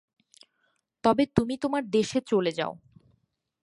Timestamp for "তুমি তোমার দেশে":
1.35-2.19